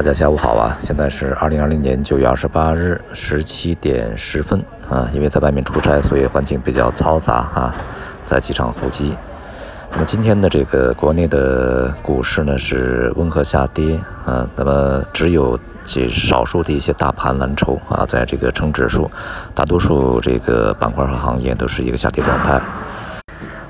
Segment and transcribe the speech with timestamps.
[0.00, 0.74] 大家下午好啊！
[0.80, 5.06] 现在是二零二零年九月二十八日十七点十分啊。
[5.12, 7.74] 因为在外面出差，所以环境比较嘈杂啊，
[8.24, 9.14] 在机场候机。
[9.92, 19.10] 那么今天的这个国内的股市呢是温和下跌啊，那么只有极少数的一些大盘蓝筹啊，在这个成指数，
[19.54, 22.58] 大多数这个板块和行业都是一个下跌状态。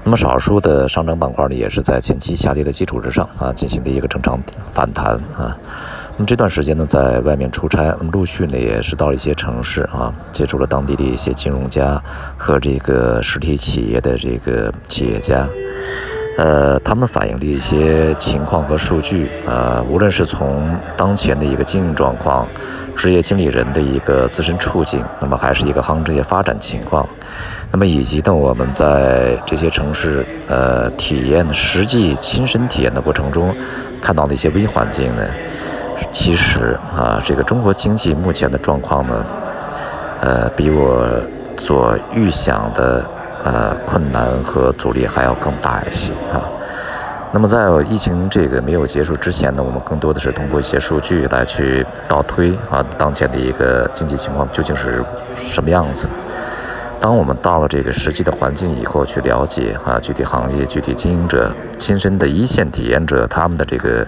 [0.04, 4.40] 那么少数的上涨板块呢，也是在前期下跌的基础之上啊，进行的一个正常
[4.72, 5.58] 反弹啊。
[6.20, 11.98] 那这段时间呢，在外面出差，那么陆续呢也是到了一些城市啊，接触了当地的一些金融家
[12.36, 15.48] 和这个实体企业的这个企业家，
[16.36, 22.46] 呃，他们反映的一些情况和数据啊，无论是从当前的一个经营状况、
[22.94, 27.08] 职业经理人的一个自身处境，那么还是一个行业发展情况，
[27.72, 33.56] 那么以及呢，我们在这些城市呃体验实际亲身体验的过程中，
[34.02, 35.26] 看到的一些微环境呢。
[36.10, 39.24] 其实啊，这个中国经济目前的状况呢，
[40.20, 41.08] 呃，比我
[41.56, 43.04] 所预想的
[43.44, 46.42] 呃困难和阻力还要更大一些啊。
[47.32, 55.04] 那么在疫情这个没有结束之前呢，我们更多的是通过一些数据来去倒推啊，当前的一个经济情况究竟是
[55.36, 56.08] 什么样子。
[56.98, 64.06] 当我们到了这个实际的环境以后，去了解啊具体行业、具体经营者、亲身的一线体验者他们的这个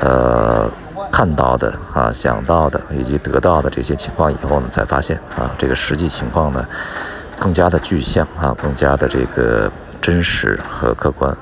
[0.00, 0.70] 呃。
[1.10, 6.64] 看到的啊，想到的以及得到的这些情况以后呢，才发现啊，这个实际情况呢，
[7.38, 9.70] 更加的具象啊，更加的这个
[10.00, 11.36] 真实和客观。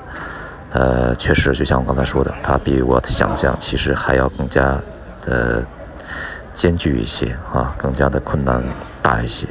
[0.73, 4.79] 呃，确实就像我刚才说的，它比我的想象其实还要更加
[5.25, 5.65] 的
[6.53, 8.63] 艰巨一些啊，更加的困难
[9.03, 9.47] 大一些。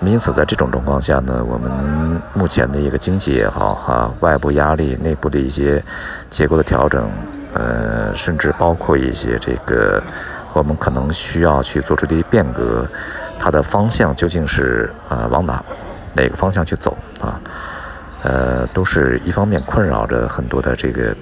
[0.00, 1.70] 因此，在这种状况下呢，我们
[2.34, 5.82] 目前的一个经济也好哈，外部压力、内部的一些
[6.28, 7.10] 结构的调整。
[7.54, 10.02] 呃，甚至包括一些这个，
[10.52, 12.86] 我们可能需要去做出的一些变革，
[13.38, 15.64] 它的方向究竟是啊往哪
[16.14, 17.40] 哪个方向去走啊？
[18.22, 21.14] 呃，都是一方面困扰着很多的这个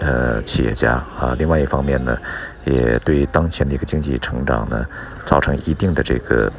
[0.00, 2.16] 呃企业家啊，另外一方面呢，
[2.64, 4.84] 也对当前的一个经济成长呢，
[5.24, 6.52] 造成一定的这个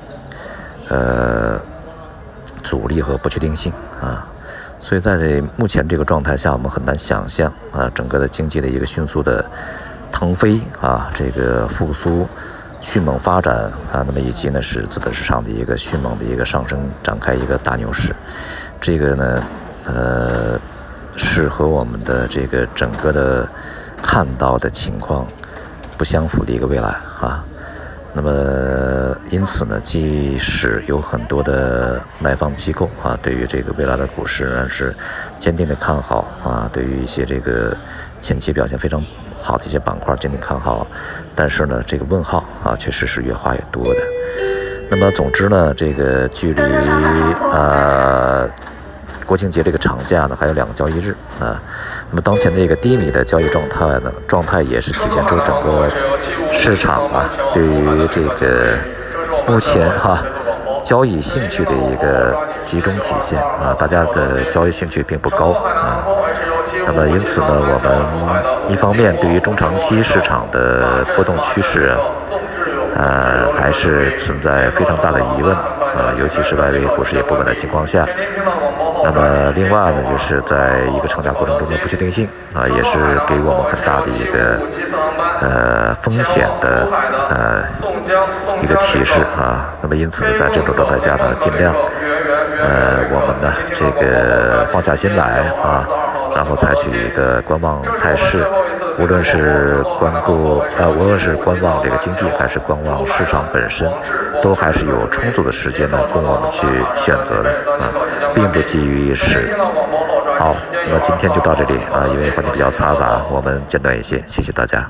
[0.87, 1.59] 呃
[2.63, 4.25] 阻力和不确定性啊。
[4.79, 5.17] 所以在
[5.57, 9.45] 目前这个状态下，我们很难想象啊，整个的经济的一个迅速的
[10.11, 12.27] 腾飞啊，这个复苏、
[12.79, 13.55] 迅猛发展
[13.91, 18.15] 啊，那么以及呢是资本市场的一个迅猛的一个上升，展开一个大牛市，
[18.79, 19.43] 这个呢，
[19.85, 20.59] 呃，
[21.17, 23.47] 是和我们的这个整个的
[24.01, 25.27] 看到的情况
[25.97, 26.87] 不相符的一个未来
[27.19, 27.43] 啊。
[28.11, 28.31] 那么，
[29.29, 34.95] 因此呢，即使有很多的买方机构啊，对于这个未来的股市仍然是
[35.37, 37.75] 坚定的看好啊，对于一些这个
[38.19, 39.03] 前期表现非常
[39.39, 40.87] 好的一些板块坚定看好，
[41.35, 43.99] 但是呢，这个问号啊，确实是越画越多的。
[44.89, 46.61] 那么，总之呢，这个距离
[47.51, 48.49] 啊。
[49.25, 51.61] 国庆节这个长假呢，还有两个交易日啊。
[52.09, 55.87] 那么当前的一个低迷的交易状态呢，状态也是体现出整个
[56.49, 58.75] 市场啊对于这个
[59.47, 60.19] 目前哈
[60.83, 63.75] 交易兴趣的一个集中体现啊。
[63.77, 66.03] 大家的交易兴趣并不高啊。
[66.85, 71.95] 那么因此呢，我们一方面对于中长期市场的波动趋势，
[72.95, 78.05] 呃，还是存在非常大的疑问啊，尤其是外围股市也不稳的情况下。
[79.01, 84.59] 那么，另外呢，就是在一个成长过程中的不确定性啊，也是给我们很大的一个
[85.39, 86.87] 呃风险的
[87.29, 87.63] 呃
[88.61, 89.73] 一个提示啊。
[89.81, 91.73] 那么，因此呢，在这种状态下呢，尽量
[92.61, 95.87] 呃我们呢这个放下心来啊，
[96.35, 98.45] 然后采取一个观望态势。
[98.97, 103.89] 无论是关顾呃，无论是观望这个经济，还是观望市场本身，
[104.41, 107.49] 都还是有充足的时间呢，供我们去选择的
[107.79, 107.87] 啊，
[108.33, 109.55] 并不急于一时。
[110.37, 110.53] 好，
[110.85, 114.85] 那么今天就到这里啊，因为环境比较嘈杂，我们简短一些，谢谢大家。